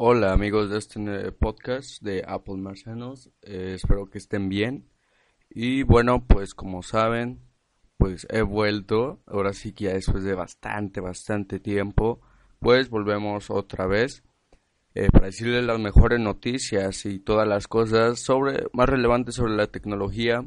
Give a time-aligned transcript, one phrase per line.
[0.00, 4.88] Hola amigos de este podcast de Apple Marcianos, eh, espero que estén bien.
[5.50, 7.40] Y bueno, pues como saben,
[7.96, 12.20] pues he vuelto, ahora sí que ya después de bastante, bastante tiempo,
[12.60, 14.22] pues volvemos otra vez
[14.94, 19.66] eh, para decirles las mejores noticias y todas las cosas sobre más relevantes sobre la
[19.66, 20.46] tecnología.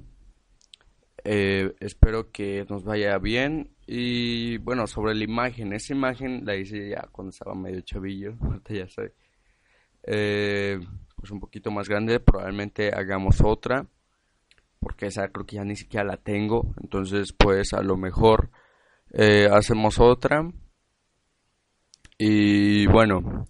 [1.25, 6.89] Eh, espero que nos vaya bien y bueno sobre la imagen esa imagen la hice
[6.89, 9.11] ya cuando estaba medio chavillo ahorita ya soy
[10.04, 10.79] eh,
[11.16, 13.85] pues un poquito más grande probablemente hagamos otra
[14.80, 18.49] porque esa creo que ya ni siquiera la tengo entonces pues a lo mejor
[19.52, 20.49] hacemos otra
[22.17, 23.45] y bueno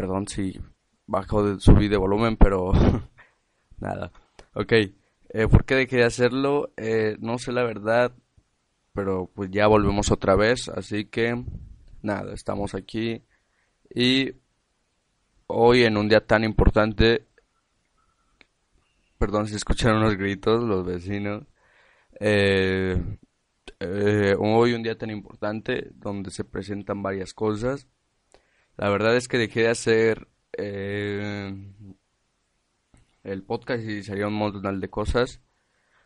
[0.00, 0.58] Perdón si
[1.06, 2.72] bajo de, subí de volumen, pero
[3.80, 4.10] nada.
[4.54, 6.72] Ok, eh, ¿por qué dejé de hacerlo?
[6.78, 8.12] Eh, no sé la verdad,
[8.94, 11.44] pero pues ya volvemos otra vez, así que
[12.00, 13.22] nada, estamos aquí
[13.94, 14.32] y
[15.52, 17.26] hoy en un día tan importante,
[19.18, 21.44] perdón si escucharon los gritos, los vecinos,
[22.18, 23.00] eh,
[23.80, 27.86] eh, hoy un día tan importante donde se presentan varias cosas
[28.80, 31.54] la verdad es que dejé de hacer eh,
[33.24, 35.42] el podcast y sería un montón de cosas.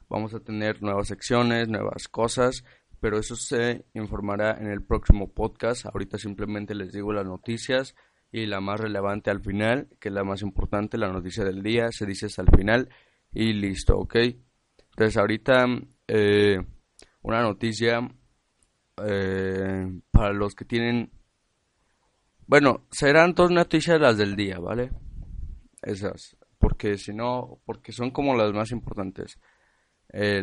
[0.09, 2.65] Vamos a tener nuevas secciones, nuevas cosas,
[2.99, 5.87] pero eso se informará en el próximo podcast.
[5.87, 7.95] Ahorita simplemente les digo las noticias
[8.35, 11.93] y la más relevante al final, que es la más importante, la noticia del día,
[11.93, 12.89] se dice hasta el final
[13.33, 14.17] y listo, ¿ok?
[14.17, 15.67] Entonces ahorita
[16.09, 16.59] eh,
[17.23, 18.01] una noticia
[19.07, 21.13] eh, para los que tienen
[22.49, 24.91] bueno, serán dos noticias las del día, ¿vale?
[25.81, 26.37] Esas.
[26.59, 29.39] Porque si no, porque son como las más importantes.
[30.13, 30.43] Eh,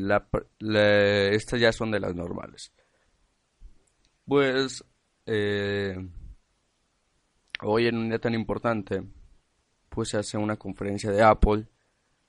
[1.34, 2.72] estas ya son de las normales.
[4.26, 4.82] Pues,
[7.62, 9.04] hoy en un día tan importante,
[9.90, 11.68] pues se hace una conferencia de Apple.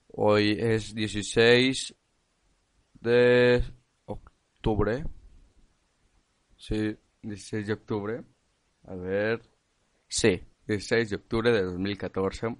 [0.08, 1.94] Hoy es 16
[3.00, 3.62] de
[4.06, 5.05] octubre.
[6.56, 8.24] Sí, 16 de octubre.
[8.84, 9.40] A ver,
[10.14, 12.55] Sí, 16 de octubre de 2014.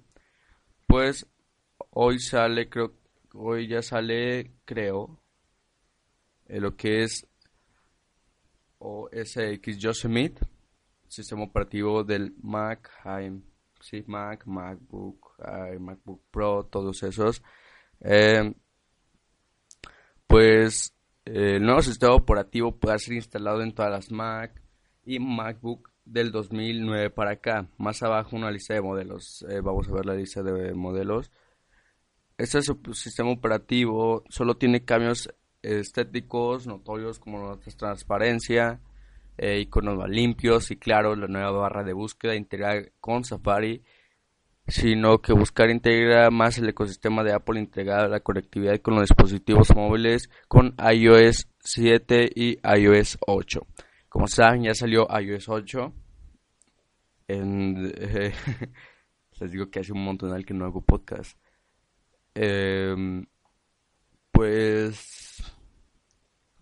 [0.87, 1.27] Pues
[1.91, 2.95] hoy sale, creo,
[3.35, 5.21] hoy ya sale, creo,
[6.47, 7.27] eh, lo que es
[8.79, 10.41] OS X Yosemite,
[11.13, 12.89] sistema operativo del Mac,
[13.79, 15.35] sí, Mac, MacBook,
[15.79, 17.43] MacBook Pro, todos esos.
[18.01, 18.53] Eh,
[20.27, 20.93] pues
[21.25, 24.61] el nuevo sistema operativo puede ser instalado en todas las Mac
[25.05, 27.69] y MacBook del 2009 para acá.
[27.77, 29.45] Más abajo una lista de modelos.
[29.49, 31.31] Eh, vamos a ver la lista de modelos.
[32.37, 32.61] Este
[32.93, 35.29] sistema operativo solo tiene cambios
[35.61, 38.81] estéticos notorios como la transparencia,
[39.37, 43.83] eh, iconos más limpios y claro, la nueva barra de búsqueda integrada con Safari,
[44.67, 49.09] sino que buscar integra más el ecosistema de Apple integrado a la conectividad con los
[49.09, 53.67] dispositivos móviles con iOS 7 y iOS 8.
[54.07, 55.93] Como saben, ya salió iOS 8.
[57.27, 57.83] En,
[59.39, 61.37] les digo que hace un montón que no hago podcast.
[62.35, 63.25] Em,
[64.31, 65.22] pues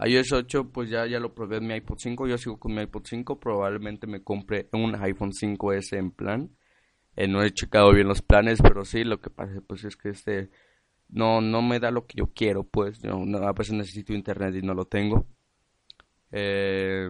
[0.05, 2.81] iOS 8 pues ya, ya lo probé en mi iPod 5, yo sigo con mi
[2.81, 6.49] iPod 5, probablemente me compre un iPhone 5S en plan.
[7.15, 10.09] Eh, no he checado bien los planes, pero sí, lo que pasa pues es que
[10.09, 10.49] este
[11.09, 13.13] no, no me da lo que yo quiero, pues yo
[13.43, 15.25] a veces necesito internet y no lo tengo.
[16.31, 17.09] Eh,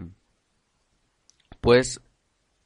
[1.61, 2.01] pues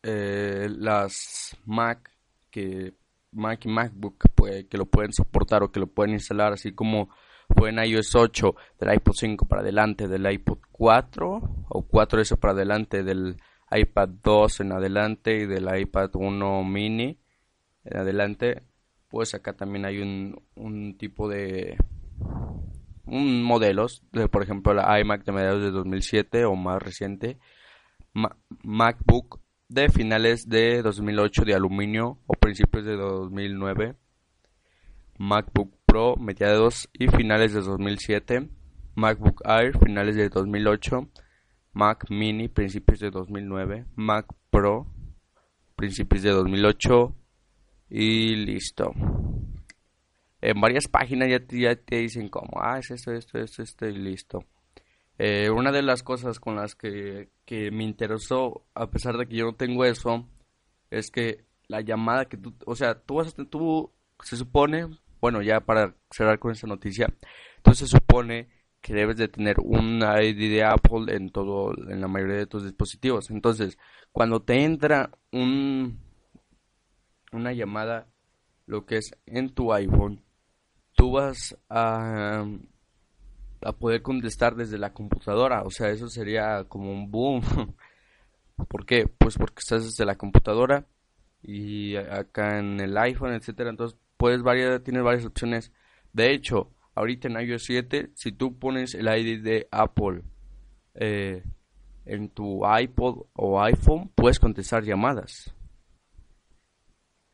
[0.04, 2.12] eh, las Mac
[2.50, 2.94] que
[3.32, 7.10] Mac y MacBook pues, que lo pueden soportar o que lo pueden instalar así como
[7.56, 12.54] fue en iOS 8 del iPod 5 para adelante del iPod 4 o 4S para
[12.54, 13.38] adelante del
[13.72, 17.18] iPad 2 en adelante y del iPad 1 mini
[17.84, 18.64] en adelante
[19.08, 21.78] pues acá también hay un, un tipo de
[23.06, 27.38] un modelos de por ejemplo la iMac de mediados de 2007 o más reciente
[28.64, 33.96] MacBook de finales de 2008 de aluminio o principios de 2009,
[35.18, 38.50] MacBook Pro mediados y finales de 2007,
[38.96, 41.08] MacBook Air finales de 2008,
[41.72, 44.88] Mac Mini principios de 2009, Mac Pro
[45.78, 47.16] principios de 2008
[47.92, 48.92] y listo.
[50.42, 53.96] En varias páginas ya te, ya dicen como, ah, es esto, esto, esto, esto y
[53.96, 54.44] listo.
[55.18, 57.30] Eh, una de las cosas con las que,
[57.72, 60.28] me interesó, a pesar de que yo no tengo eso,
[60.92, 64.90] es que la llamada que tú, o sea, tú vas a, tú, se supone,
[65.22, 67.08] bueno, ya para cerrar con esa noticia,
[67.58, 68.50] entonces se supone
[68.86, 72.64] que debes de tener un ID de Apple en todo, en la mayoría de tus
[72.64, 73.32] dispositivos.
[73.32, 73.80] Entonces,
[74.12, 76.00] cuando te entra un,
[77.32, 78.08] una llamada,
[78.68, 80.24] lo que es en tu iPhone,
[80.94, 82.46] tú vas a,
[83.64, 85.64] a poder contestar desde la computadora.
[85.64, 87.42] O sea, eso sería como un boom.
[88.70, 89.08] ¿Por qué?
[89.08, 90.86] Pues porque estás desde la computadora
[91.42, 93.72] y acá en el iPhone, etcétera.
[93.72, 95.72] Entonces, puedes variar, tienes varias opciones.
[96.14, 100.24] De hecho, ahorita en iOS 7, si tú pones el ID de Apple
[100.96, 101.44] eh,
[102.06, 105.54] en tu iPod o iPhone, puedes contestar llamadas.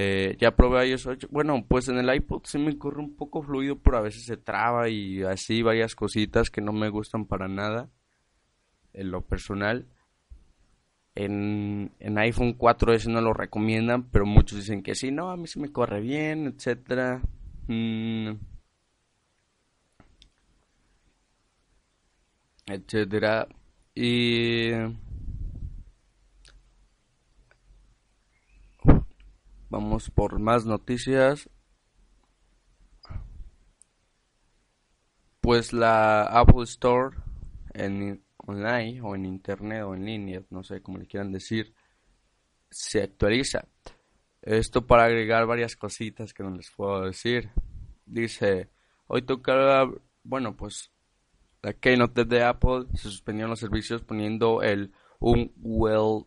[0.00, 1.28] Eh, ya probé iOS 8.
[1.28, 4.36] Bueno, pues en el iPod sí me corre un poco fluido, pero a veces se
[4.36, 7.90] traba y así varias cositas que no me gustan para nada.
[8.92, 9.88] En lo personal.
[11.16, 15.48] En, en iPhone 4S no lo recomiendan, pero muchos dicen que sí, no, a mí
[15.48, 17.20] sí me corre bien, etcétera.
[17.66, 18.34] Mm.
[22.66, 23.48] etcétera.
[23.96, 24.70] Y
[29.70, 31.48] Vamos por más noticias.
[35.40, 37.16] Pues la Apple Store
[37.74, 41.74] en online o en internet o en línea, no sé cómo le quieran decir,
[42.70, 43.68] se actualiza.
[44.40, 47.50] Esto para agregar varias cositas que no les puedo decir.
[48.06, 48.70] Dice,
[49.06, 49.86] hoy toca,
[50.22, 50.90] bueno, pues
[51.62, 56.24] la Keynote de Apple se suspendieron los servicios poniendo el un well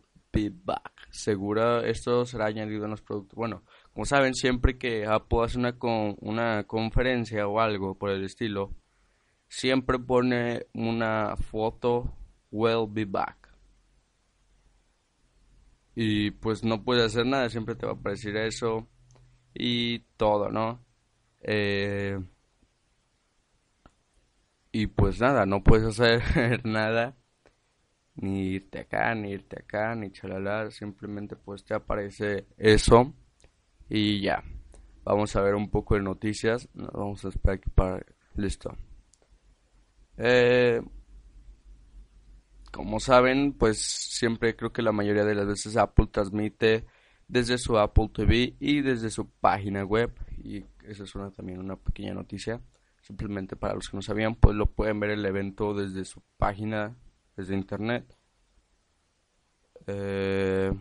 [0.64, 0.91] back.
[1.12, 3.36] Segura esto será añadido en los productos.
[3.36, 8.24] Bueno, como saben, siempre que Apple hace una, con, una conferencia o algo por el
[8.24, 8.74] estilo,
[9.46, 12.16] siempre pone una foto
[12.50, 13.54] will be back.
[15.94, 18.88] Y pues no puedes hacer nada, siempre te va a aparecer eso
[19.52, 20.82] y todo, ¿no?
[21.42, 22.18] Eh,
[24.72, 27.18] y pues nada, no puedes hacer nada
[28.16, 33.12] ni irte acá, ni irte acá, ni chalala, simplemente pues te aparece eso
[33.88, 34.42] y ya.
[35.04, 38.04] Vamos a ver un poco de noticias, vamos a esperar aquí para...
[38.34, 38.74] Listo.
[40.16, 40.80] Eh,
[42.70, 46.86] como saben, pues siempre creo que la mayoría de las veces Apple transmite
[47.28, 51.76] desde su Apple TV y desde su página web y esa es una, también una
[51.76, 52.60] pequeña noticia
[53.00, 56.96] simplemente para los que no sabían pues lo pueden ver el evento desde su página
[57.36, 58.04] desde internet.
[59.86, 60.72] Eh,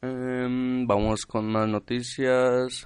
[0.00, 2.84] em, vamos con más noticias.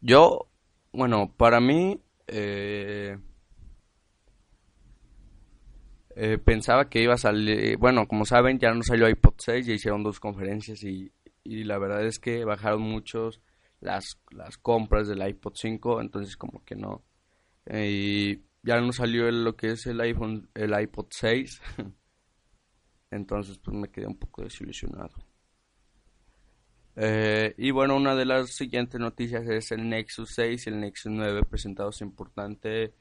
[0.00, 0.48] Yo,
[0.92, 3.16] bueno, para mí, eh,
[6.16, 9.74] eh, pensaba que iba a salir, bueno, como saben, ya no salió iPod 6, ya
[9.74, 11.12] hicieron dos conferencias y,
[11.44, 13.40] y la verdad es que bajaron muchos
[13.80, 17.02] las, las compras del iPod 5, entonces como que no,
[17.70, 21.60] y ya no salió lo que es el iPhone, el iPod 6.
[23.10, 25.12] Entonces pues me quedé un poco desilusionado.
[26.96, 31.12] Eh, y bueno, una de las siguientes noticias es el Nexus 6 y el Nexus
[31.12, 32.94] 9 presentados importante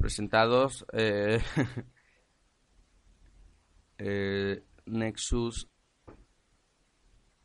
[0.00, 1.40] presentados eh,
[3.98, 5.68] eh, Nexus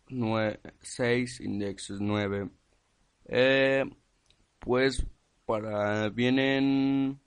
[0.08, 2.50] 6, Index 9.
[3.26, 3.84] Eh,
[4.60, 5.06] pues
[5.46, 7.20] para vienen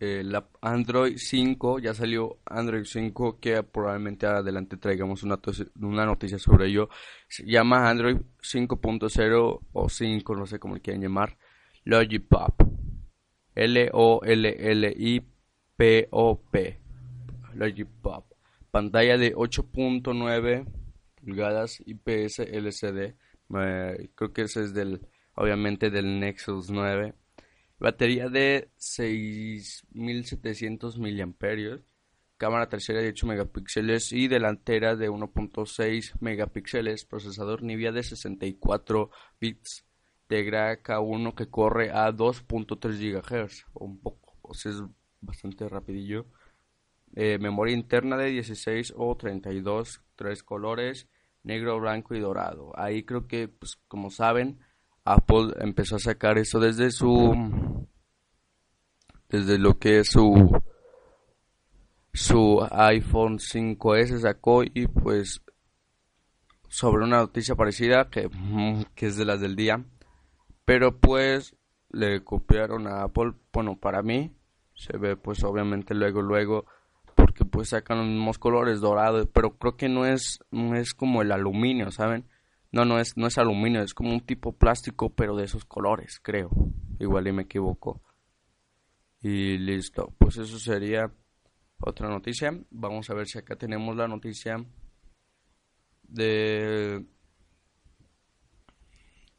[0.00, 5.38] eh, la Android 5, ya salió Android 5 que probablemente adelante traigamos una,
[5.80, 6.88] una noticia sobre ello.
[7.28, 11.38] Se llama Android 5.0 o 5, no sé cómo le quieren llamar.
[11.84, 12.62] Logipop.
[13.54, 14.00] L-O-L-L-I-P-O-P.
[17.54, 18.24] Logipop.
[18.72, 20.66] Pantalla de 8.9
[21.20, 23.14] pulgadas IPS LCD.
[24.16, 27.14] creo que ese es del, obviamente del Nexus 9
[27.82, 31.80] Batería de 6700 miliamperios.
[32.36, 37.04] Cámara trasera de 8 megapíxeles y delantera de 1.6 megapíxeles.
[37.04, 39.10] Procesador Nvidia de 64
[39.40, 39.84] bits.
[40.28, 43.66] Tegra K1 que corre a 2.3 GHz.
[43.74, 44.80] Un poco, o sea, es
[45.20, 46.26] bastante rapidillo.
[47.16, 51.08] Eh, memoria interna de 16 o 32, tres colores,
[51.42, 52.70] negro, blanco y dorado.
[52.78, 54.60] Ahí creo que, pues, como saben,
[55.04, 57.86] Apple empezó a sacar eso desde su
[59.28, 60.62] desde lo que es su
[62.12, 65.42] su iPhone 5S sacó y pues
[66.68, 68.30] sobre una noticia parecida que,
[68.94, 69.84] que es de las del día.
[70.64, 71.56] Pero pues
[71.90, 73.32] le copiaron a Apple.
[73.52, 74.34] Bueno para mí
[74.74, 76.66] se ve pues obviamente luego luego
[77.14, 81.20] porque pues sacan los mismos colores dorados pero creo que no es no es como
[81.20, 82.24] el aluminio saben
[82.72, 86.18] no, no es, no es aluminio, es como un tipo plástico, pero de esos colores,
[86.20, 86.50] creo.
[86.98, 88.02] Igual y me equivoco.
[89.20, 91.12] Y listo, pues eso sería
[91.80, 92.58] otra noticia.
[92.70, 94.56] Vamos a ver si acá tenemos la noticia
[96.02, 97.04] de...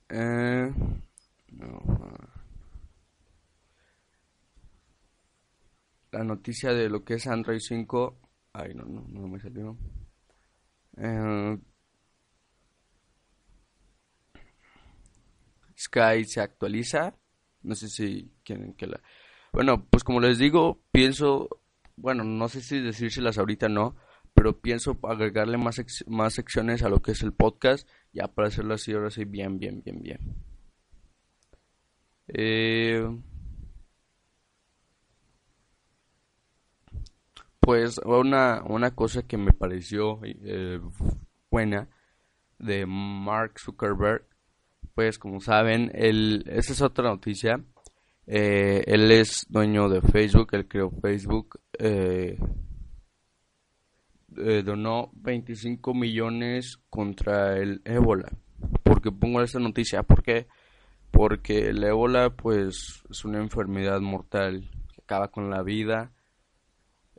[0.10, 0.72] Eh,
[6.12, 8.20] la noticia de lo que es Android 5.
[8.54, 9.76] Ay, no, no, no me salió.
[10.98, 11.58] Eh,
[15.84, 17.16] Sky se actualiza.
[17.62, 19.02] No sé si quieren que la...
[19.52, 21.62] Bueno, pues como les digo, pienso,
[21.96, 23.96] bueno, no sé si decírselas ahorita no,
[24.34, 28.74] pero pienso agregarle más, más secciones a lo que es el podcast, ya para hacerlo
[28.74, 30.20] así, ahora sí, bien, bien, bien, bien.
[32.28, 33.06] Eh,
[37.60, 40.80] pues una, una cosa que me pareció eh,
[41.52, 41.90] buena
[42.58, 44.26] de Mark Zuckerberg
[44.94, 47.64] pues como saben, él, esa es otra noticia.
[48.26, 51.60] Eh, él es dueño de Facebook, él creó Facebook.
[51.80, 52.38] Eh,
[54.38, 58.32] eh, donó 25 millones contra el ébola.
[58.84, 60.04] Porque pongo esta noticia?
[60.04, 60.48] ¿Por qué?
[61.12, 66.12] Porque el ébola pues es una enfermedad mortal que acaba con la vida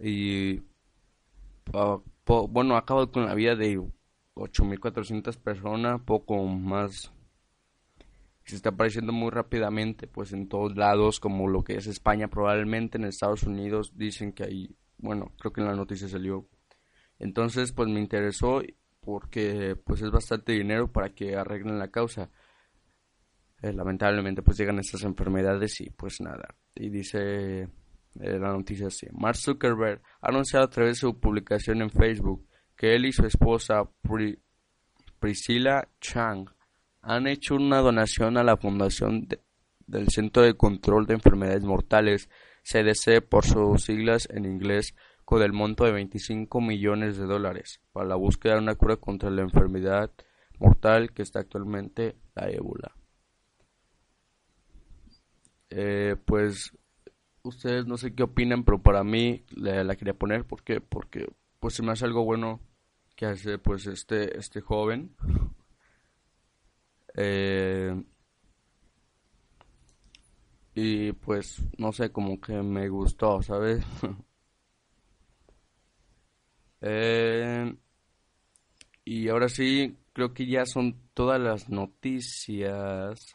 [0.01, 0.63] y
[1.73, 1.99] ah,
[2.49, 3.79] bueno, acaba con la vida de
[4.35, 7.13] 8.400 personas, poco más
[8.45, 12.99] se está apareciendo muy rápidamente pues en todos lados como lo que es España probablemente
[12.99, 16.47] en Estados Unidos dicen que hay bueno creo que en la noticia salió.
[17.19, 18.63] Entonces pues me interesó
[19.01, 22.31] porque pues es bastante dinero para que arreglen la causa.
[23.63, 26.55] Eh, lamentablemente pues llegan estas enfermedades y pues nada.
[26.75, 27.69] Y dice eh,
[28.39, 32.47] la noticia así Mark Zuckerberg ha anunciado a través de su publicación en Facebook
[32.77, 33.89] que él y su esposa
[35.19, 36.54] Priscilla Chang
[37.07, 39.29] han hecho una donación a la Fundación
[39.87, 42.31] del Centro de Control de Enfermedades Mortales,
[42.63, 44.95] CDC por sus siglas en inglés,
[45.25, 49.31] con el monto de 25 millones de dólares para la búsqueda de una cura contra
[49.31, 50.11] la enfermedad
[50.59, 52.95] mortal que está actualmente la ébola.
[55.71, 56.73] Eh, pues
[57.43, 61.27] ustedes no sé qué opinan, pero para mí la, la quería poner porque porque
[61.59, 62.61] pues se me hace algo bueno
[63.17, 65.17] que hace pues este este joven
[67.15, 67.95] eh,
[70.75, 73.85] y pues no sé, como que me gustó, ¿sabes?
[76.81, 77.75] eh,
[79.05, 83.35] y ahora sí, creo que ya son todas las noticias.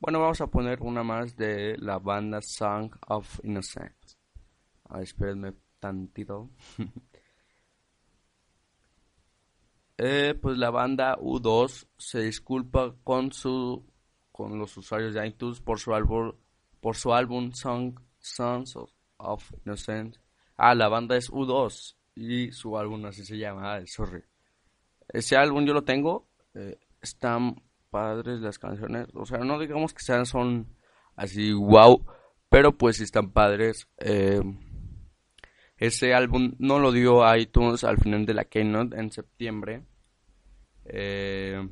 [0.00, 4.16] Bueno, vamos a poner una más de la banda Song of Innocence.
[4.88, 6.50] A espérenme tantito.
[10.04, 13.86] Eh, pues la banda U2 se disculpa con su
[14.32, 16.32] con los usuarios de iTunes por su álbum
[16.80, 18.76] por su álbum Song, Sons
[19.18, 20.18] of, Innocence.
[20.56, 23.76] Ah, la banda es U2 y su álbum así se llama.
[23.76, 24.24] Ah, sorry.
[25.06, 26.26] Ese álbum yo lo tengo.
[26.54, 29.06] Eh, están padres las canciones.
[29.14, 30.66] O sea, no digamos que sean son
[31.14, 32.04] así wow,
[32.48, 33.86] pero pues están padres.
[33.98, 34.42] Eh,
[35.76, 39.84] ese álbum no lo dio iTunes al final de la keynote en septiembre
[40.94, 41.66] eh,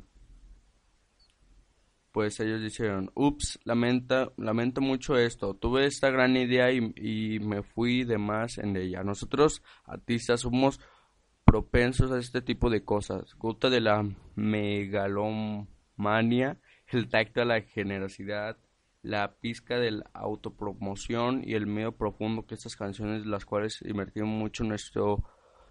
[2.11, 8.17] pues ellos dijeron, ups, lamento mucho esto, tuve esta gran idea y, me fui de
[8.17, 9.03] más en ella.
[9.03, 10.81] Nosotros, artistas, somos
[11.45, 13.35] propensos a este tipo de cosas.
[13.35, 14.03] Gusta de la
[14.35, 15.67] megalomania,
[16.87, 18.57] el tacto a la generosidad,
[19.03, 24.29] la pizca de la autopromoción y el miedo profundo que estas canciones, las cuales invertimos
[24.29, 25.23] mucho nuestro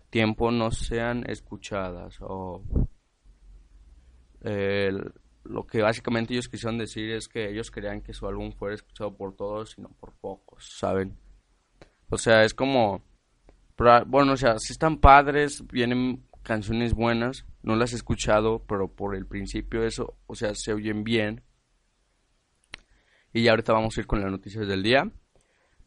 [0.08, 2.62] tiempo, no sean escuchadas o
[4.42, 9.16] lo que básicamente ellos quisieron decir es que ellos querían que su álbum fuera escuchado
[9.16, 11.16] por todos y no por pocos, ¿saben?
[12.08, 13.02] O sea, es como,
[14.06, 19.14] bueno, o sea, si están padres, vienen canciones buenas, no las he escuchado, pero por
[19.14, 21.42] el principio eso, o sea, se oyen bien.
[23.32, 25.10] Y ya ahorita vamos a ir con las noticias del día.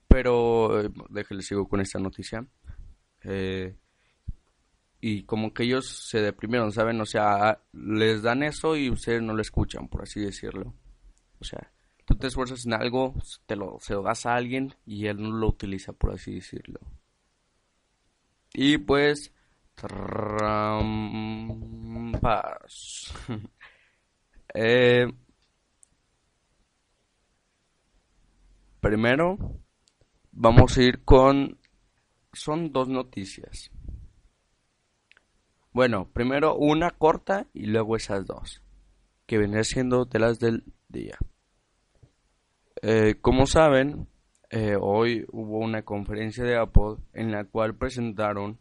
[0.08, 2.46] Pero eh, déjenle sigo con esta noticia.
[3.24, 3.76] Eh,
[5.06, 7.02] y como que ellos se deprimieron, ¿saben?
[7.02, 10.74] O sea, les dan eso y ustedes no lo escuchan, por así decirlo.
[11.42, 11.74] O sea,
[12.06, 13.14] tú te esfuerzas en algo,
[13.46, 16.80] te lo, se lo das a alguien y él no lo utiliza, por así decirlo.
[18.54, 19.34] Y pues...
[19.76, 20.64] Trampas.
[24.54, 25.12] eh,
[28.80, 29.38] primero,
[30.32, 31.60] vamos a ir con...
[32.32, 33.73] Son dos noticias.
[35.74, 38.62] Bueno, primero una corta y luego esas dos,
[39.26, 41.18] que vendrían siendo de las del día.
[42.84, 44.08] Eh, como saben,
[44.52, 48.60] eh, hoy hubo una conferencia de Apple en la cual presentaron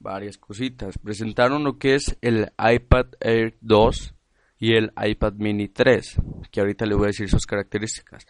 [0.00, 0.98] varias cositas.
[0.98, 4.14] Presentaron lo que es el iPad Air 2
[4.58, 6.16] y el iPad Mini 3,
[6.50, 8.26] que ahorita les voy a decir sus características.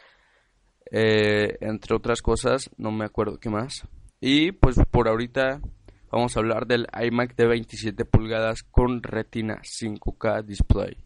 [0.90, 3.88] Eh, entre otras cosas, no me acuerdo qué más.
[4.20, 5.62] Y pues por ahorita
[6.10, 10.96] vamos a hablar del iMac de 27 pulgadas con Retina 5K display.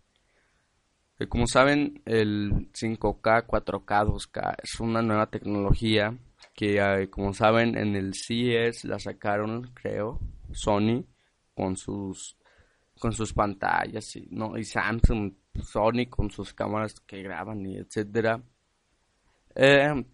[1.19, 6.17] Eh, como saben, el 5K, 4K, 2K es una nueva tecnología
[6.55, 10.21] que, eh, como saben, en el CES la sacaron, creo,
[10.53, 11.05] Sony
[11.55, 12.37] con sus
[12.99, 18.41] con sus pantallas y, no y Samsung, Sony con sus cámaras que graban y etcétera.
[19.55, 20.05] Eh,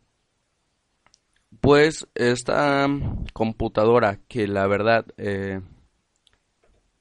[1.61, 2.87] pues esta
[3.33, 5.07] computadora que la verdad...
[5.17, 5.61] Eh,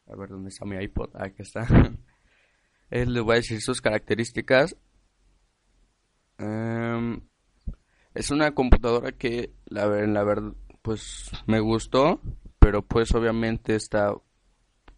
[0.08, 1.12] a ver dónde está mi iPod.
[1.14, 1.68] Ah, aquí está.
[2.90, 4.76] eh, les voy a decir sus características.
[6.40, 7.22] Em,
[8.16, 12.22] es una computadora que la, la verdad pues me gustó.
[12.60, 14.14] Pero pues obviamente está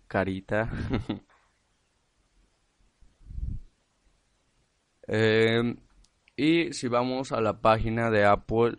[0.07, 0.69] carita.
[5.07, 5.75] Em,
[6.37, 8.77] y si vamos a la página de Apple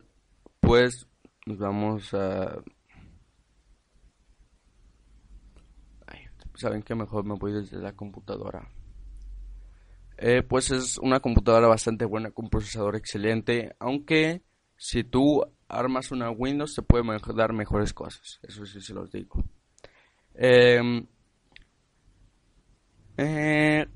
[0.63, 1.07] pues
[1.45, 2.63] vamos a...
[6.55, 8.69] Saben que mejor me voy desde la computadora.
[10.17, 14.43] Eh, pues es una computadora bastante buena con procesador excelente, aunque
[14.77, 19.43] si tú armas una Windows te puede dar mejores cosas, eso sí se los digo.
[20.35, 21.07] Em,
[23.17, 23.87] eh,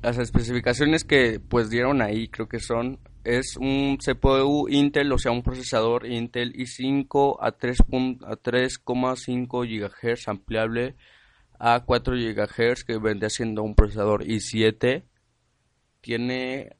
[0.00, 5.32] las especificaciones que pues dieron ahí creo que son es un CPU Intel, o sea,
[5.32, 10.96] un procesador Intel i5 a 3,5 GHz ampliable
[11.58, 15.04] a 4 GHz que vendría siendo un procesador i7.
[16.00, 16.76] Tiene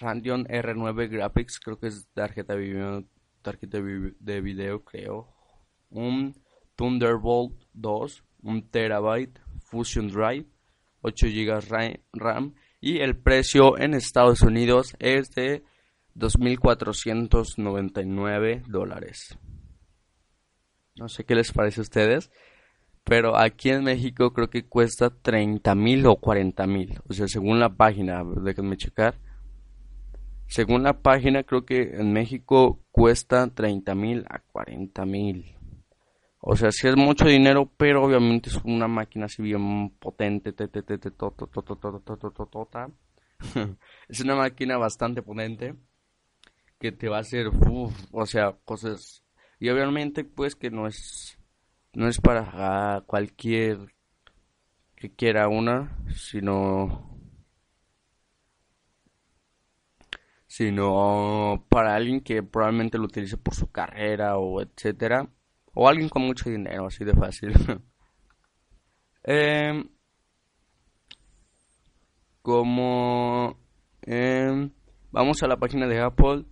[0.00, 3.04] Radeon R9 Graphics, creo que es tarjeta, video,
[3.42, 5.28] tarjeta de video, creo.
[5.90, 6.34] Un
[6.74, 10.46] Thunderbolt 2, un terabyte Fusion Drive,
[11.02, 15.62] 8 GB RAM y el precio en Estados Unidos es de
[16.14, 19.38] 2.499 dólares.
[20.96, 22.30] No sé qué les parece a ustedes,
[23.02, 27.02] pero aquí en México creo que cuesta 30.000 o 40.000.
[27.08, 29.18] O sea, según la página, déjenme checar.
[30.46, 35.56] Según la página, creo que en México cuesta 30.000 a 40.000.
[36.38, 40.54] O sea, sí es mucho dinero, pero obviamente es una máquina así bien potente.
[44.08, 45.74] Es una máquina bastante potente
[46.84, 47.46] que te va a hacer,
[48.12, 49.24] o sea, cosas.
[49.58, 51.38] Y obviamente, pues que no es,
[51.94, 53.94] no es para cualquier
[54.94, 57.18] que quiera una, sino,
[60.46, 65.26] sino para alguien que probablemente lo utilice por su carrera o etcétera,
[65.72, 67.54] o alguien con mucho dinero, así de fácil.
[69.26, 69.88] Em,
[72.42, 73.58] como
[74.02, 74.70] eh,
[75.10, 76.44] vamos a la página de Apple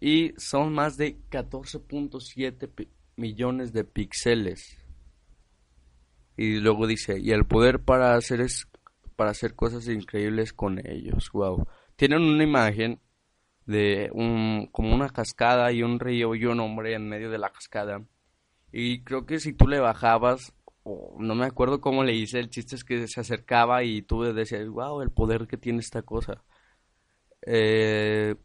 [0.00, 4.78] y son más de 14.7 millones de píxeles.
[6.36, 8.68] Y luego dice, y el poder para hacer es
[9.16, 11.30] para hacer cosas increíbles con ellos.
[11.32, 11.66] Wow.
[11.96, 13.00] Tienen una imagen
[13.64, 17.50] de un como una cascada y un río y un hombre en medio de la
[17.50, 18.04] cascada.
[18.70, 22.50] Y creo que si tú le bajabas, o no me acuerdo cómo le hice, el
[22.50, 26.44] chiste es que se acercaba y tú decías, wow, el poder que tiene esta cosa.
[27.46, 28.36] Eh,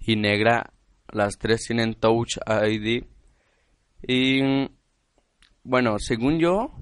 [0.00, 0.72] y negra.
[1.12, 3.04] Las tres tienen Touch ID.
[4.02, 4.68] Y
[5.62, 6.72] bueno, según yo,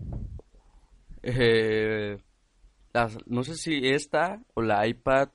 [1.23, 2.19] eh,
[3.27, 5.29] no sé si esta o la iPad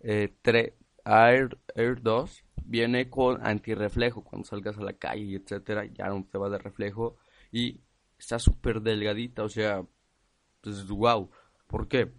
[0.00, 0.72] eh, 3,
[1.04, 6.38] Air, Air 2 viene con antirreflejo cuando salgas a la calle, etcétera, ya no te
[6.38, 7.16] va de reflejo
[7.52, 7.80] y
[8.18, 9.84] está súper delgadita, o sea,
[10.60, 11.30] pues wow.
[11.66, 12.12] ¿Por qué?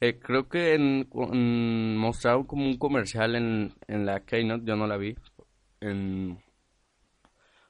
[0.00, 4.96] Eh, creo que en, mostraron como un comercial en, en la Keynote, yo no la
[4.96, 5.16] vi.
[5.80, 6.38] En,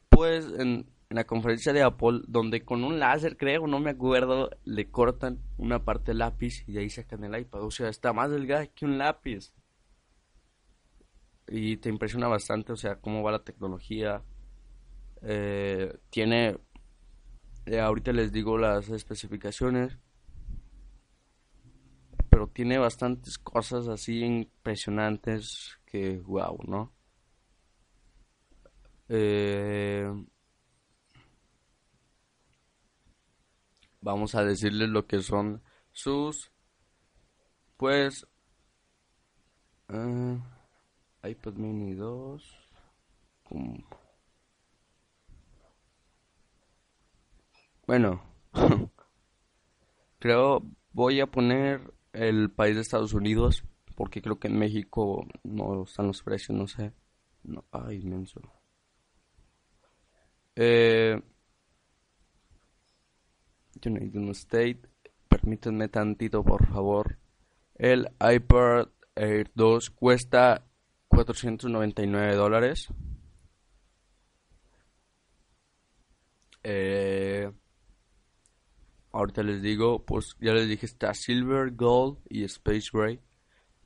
[0.09, 4.51] pues en, en la conferencia de Apple, donde con un láser, creo, no me acuerdo,
[4.65, 7.63] le cortan una parte del lápiz y de ahí sacan el iPad.
[7.63, 9.53] O sea, está más delgada que un lápiz
[11.49, 14.23] y te impresiona bastante, o sea, cómo va la tecnología.
[15.23, 16.59] Eh, tiene,
[17.67, 19.99] eh, ahorita les digo las especificaciones,
[22.31, 26.93] pero tiene bastantes cosas así impresionantes que, wow, ¿no?
[29.09, 30.11] Eh,
[34.01, 36.53] vamos a decirles lo que son sus,
[37.77, 38.27] pues,
[41.25, 42.59] iPad mini 2
[47.87, 48.23] bueno
[50.19, 55.85] creo voy a poner el país de Estados Unidos porque creo que en México no
[55.85, 56.93] están los precios no sé.
[57.43, 58.41] No ay inmenso.
[60.57, 61.21] Eh,
[63.85, 64.81] United State
[65.29, 67.19] permítanme tantito por favor.
[67.75, 70.65] El iPad Air 2 cuesta
[71.15, 72.89] 499 dólares.
[76.65, 77.51] Eh,
[79.13, 83.21] ahorita les digo, pues ya les dije, está Silver, Gold y Space Gray,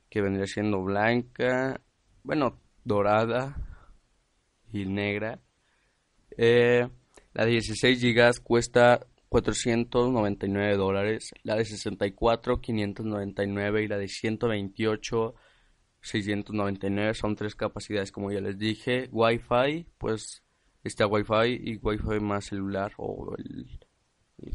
[0.09, 1.81] que vendría siendo blanca,
[2.23, 3.55] bueno, dorada
[4.71, 5.39] y negra.
[6.35, 6.87] Eh,
[7.33, 15.35] la de 16 GB cuesta 499 dólares, la de 64 599 y la de 128
[16.01, 19.09] 699 son tres capacidades como ya les dije.
[19.11, 20.43] Wi-Fi pues
[20.83, 23.79] está Wi-Fi y Wi-Fi más celular o el,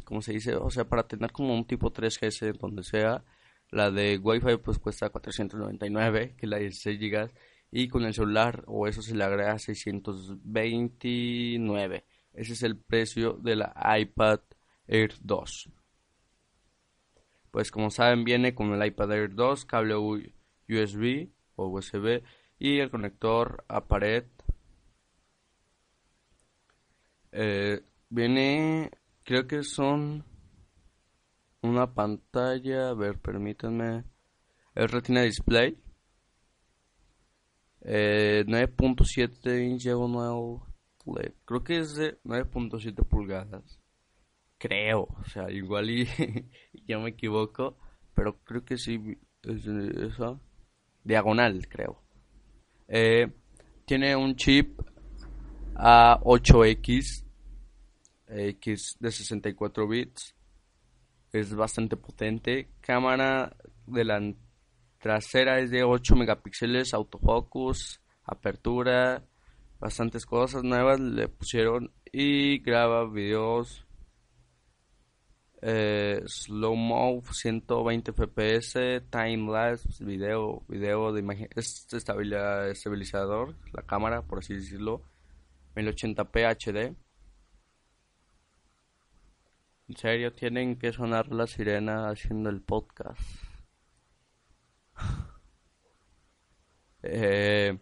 [0.05, 0.57] ¿cómo se dice?
[0.57, 3.25] o sea para tener como un tipo 3GS donde sea.
[3.71, 7.31] La de Wi-Fi pues cuesta 499 que la de 16 GB
[7.77, 13.57] y con el celular o eso se le agrega 629 ese es el precio de
[13.57, 14.39] la iPad
[14.87, 15.71] Air 2
[17.51, 19.97] pues como saben viene con el iPad Air 2 cable
[20.69, 22.23] USB o USB
[22.59, 24.25] y el conector a pared.
[27.33, 28.91] Eh, viene
[29.25, 30.25] creo que son
[31.63, 34.05] una pantalla, a ver, permítanme,
[34.75, 35.79] es Retina Display,
[37.81, 40.61] eh, 9.7 inch diagonal
[41.45, 43.79] creo que es de 9.7 pulgadas,
[44.59, 46.07] creo, o sea, igual y
[46.87, 47.77] ya me equivoco,
[48.15, 50.41] pero creo que sí es eso,
[51.05, 52.03] diagonal, creo.
[52.89, 53.31] Eh,
[53.85, 54.81] tiene un chip
[55.75, 57.25] A8X,
[58.29, 60.35] X de 64 bits.
[61.33, 62.71] Es bastante potente.
[62.81, 64.35] Cámara de la
[64.99, 69.23] trasera es de 8 megapíxeles, autofocus, apertura,
[69.79, 73.84] bastantes cosas nuevas le pusieron y graba videos
[75.67, 78.75] eh, slow mo 120 fps
[79.11, 85.03] time lapse video video de imagen es estabilizador la cámara por así decirlo
[85.75, 86.95] 1080p HD
[89.87, 93.21] en serio tienen que sonar la sirena haciendo el podcast.
[97.07, 97.79] Eh,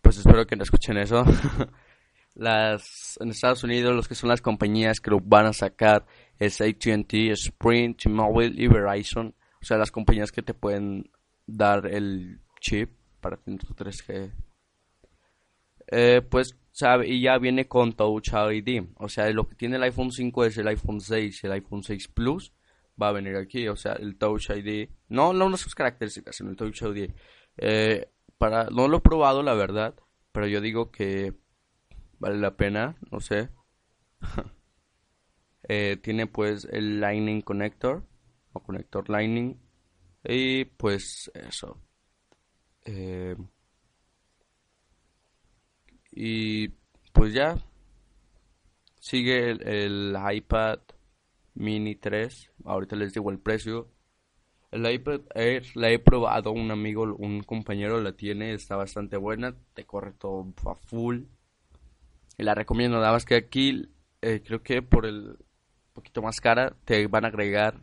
[0.00, 1.24] pues espero que no escuchen eso.
[2.36, 6.06] Las en Estados Unidos los que son las compañías que lo van a sacar
[6.40, 11.10] es AT&T, Sprint, T-Mobile y Verizon, o sea las compañías que te pueden
[11.46, 14.32] dar el chip para tener tu 3G.
[15.92, 19.82] Eh, pues sabe y ya viene con Touch ID, o sea lo que tiene el
[19.82, 22.54] iPhone 5 es el iPhone 6, el iPhone 6 Plus
[23.00, 26.56] va a venir aquí, o sea el Touch ID, no no sus características, sino el
[26.56, 27.10] Touch ID.
[27.58, 29.94] Eh, para no lo he probado la verdad,
[30.32, 31.34] pero yo digo que
[32.18, 33.50] vale la pena, no sé.
[35.72, 38.02] Eh, tiene pues el Lightning Connector
[38.52, 39.56] o conector Lightning
[40.24, 41.78] y pues eso.
[42.84, 43.36] Eh,
[46.10, 46.70] y
[47.12, 47.56] pues ya
[48.98, 50.80] sigue el, iPad
[51.54, 52.50] Mini 3.
[52.64, 53.92] Ahorita les digo el precio.
[54.72, 59.54] El iPad Air la he probado, un amigo, un compañero la tiene, está bastante buena,
[59.74, 61.26] te corre todo a full
[62.38, 62.98] la recomiendo.
[62.98, 63.88] Nada más que aquí
[64.20, 65.38] eh, creo que por el
[65.92, 67.80] poquito más cara te van a agregar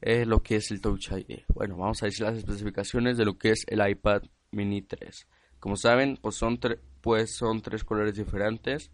[0.00, 1.40] eh, lo que es el Touch ID.
[1.54, 5.26] Bueno, vamos a decir las especificaciones de lo que es el iPad Mini 3.
[5.58, 6.58] Como saben, pues son,
[7.00, 8.90] pues son tres colores diferentes.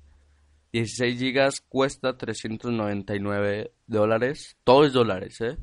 [0.72, 4.56] 16 GB cuesta 399 dólares.
[4.64, 5.56] Todo es dólares, ¿eh?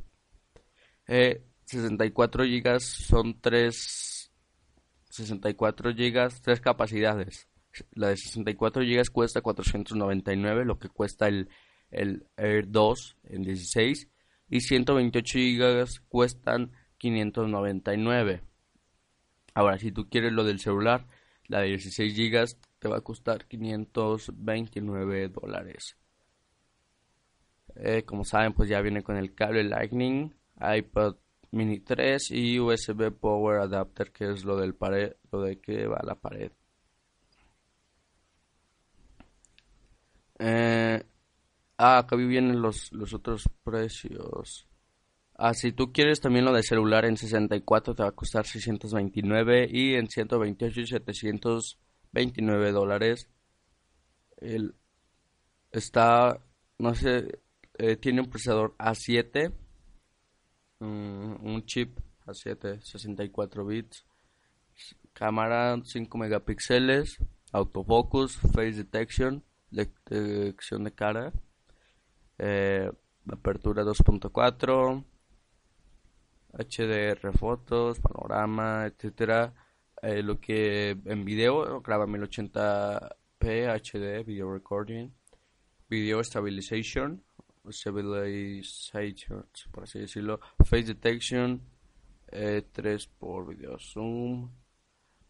[1.08, 4.32] eh 64 GB son 3...
[5.10, 7.48] 64 GB, tres capacidades
[7.94, 11.50] la de 64 GB cuesta 499, lo que cuesta el,
[11.92, 14.10] el Air 2 en 16.
[14.50, 18.42] Y 128 GB cuestan 599.
[19.54, 21.08] Ahora, si tú quieres lo del celular,
[21.48, 25.98] la de 16 GB te va a costar 529 dólares.
[27.76, 31.16] Eh, como saben, pues ya viene con el cable Lightning, iPad
[31.52, 35.98] Mini 3 y USB Power Adapter, que es lo del pared, lo de que va
[35.98, 36.52] a la pared.
[40.40, 41.04] Eh,
[41.78, 44.68] ah, acá vienen los, los otros precios.
[45.36, 49.68] Ah, si tú quieres también lo de celular en 64 te va a costar 629
[49.70, 53.30] y en 128 y 729 dólares.
[54.38, 54.76] El,
[55.72, 56.40] está,
[56.80, 57.40] no sé,
[57.78, 59.52] eh, tiene un procesador A7,
[60.80, 64.06] mm, un chip A7, 64 bits,
[65.14, 67.18] cámara 5 megapíxeles,
[67.52, 69.44] autofocus, face detection
[69.76, 71.34] detección de cara,
[72.38, 72.92] eh,
[73.32, 75.04] apertura 2.4,
[76.54, 79.54] HDR fotos, panorama, etcétera.
[80.02, 83.10] Eh, lo que en video graba 1080p
[83.42, 85.10] HD, video recording,
[85.90, 87.24] video stabilization,
[87.70, 91.62] stabilization, por así decirlo, face detection,
[92.28, 94.52] 3 eh, por video zoom,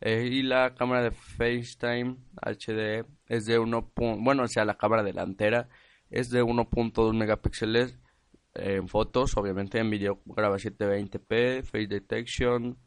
[0.01, 3.91] eh, y la cámara de FaceTime HD es de 1.
[4.19, 5.69] Bueno, o sea, la cámara delantera
[6.09, 7.99] es de 1.2 megapíxeles
[8.53, 9.35] en fotos.
[9.37, 12.77] Obviamente en video graba 720p, Face Detection,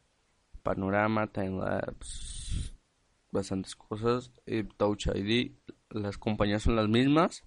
[0.62, 2.74] panorama, timelapse,
[3.30, 4.32] bastantes cosas.
[4.46, 5.52] Y Touch ID,
[5.90, 7.44] las compañías son las mismas.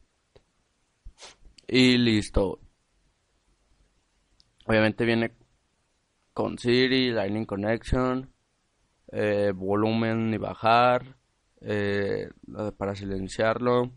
[1.67, 2.59] Y listo.
[4.65, 5.33] Obviamente viene
[6.33, 8.31] con Siri, Lightning Connection
[9.11, 11.17] eh, volumen y bajar,
[11.59, 12.29] eh,
[12.77, 13.91] para silenciarlo.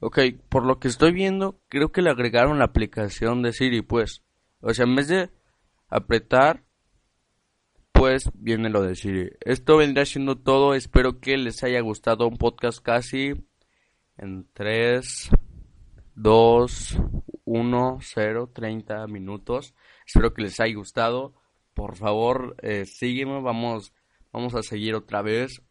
[0.00, 0.18] Ok,
[0.48, 4.22] por lo que estoy viendo, creo que le agregaron la aplicación de Siri, pues.
[4.60, 5.30] O sea, en vez de
[5.88, 6.64] apretar,
[7.92, 9.30] pues viene lo de Siri.
[9.40, 10.74] Esto vendrá siendo todo.
[10.74, 13.34] Espero que les haya gustado un podcast casi
[14.18, 15.30] en 3,
[16.14, 16.98] 2,
[17.44, 19.74] 1, 0, 30 minutos.
[20.06, 21.34] Espero que les haya gustado.
[21.74, 23.40] Por favor, eh, sígueme.
[23.40, 23.94] Vamos,
[24.32, 25.62] vamos a seguir otra vez.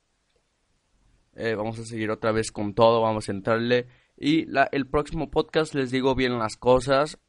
[1.36, 3.02] Eh, vamos a seguir otra vez con todo.
[3.02, 3.88] Vamos a entrarle.
[4.18, 7.20] Y la, el próximo podcast les digo bien las cosas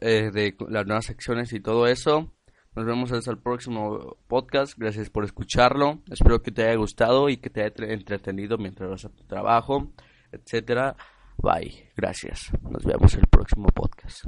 [0.00, 2.32] eh, de las nuevas secciones y todo eso.
[2.74, 4.78] Nos vemos hasta el próximo podcast.
[4.78, 6.02] Gracias por escucharlo.
[6.10, 9.92] Espero que te haya gustado y que te haya entretenido mientras vas a tu trabajo,
[10.30, 10.96] etcétera.
[11.36, 11.90] Bye.
[11.96, 12.50] Gracias.
[12.62, 14.24] Nos vemos el próximo podcast.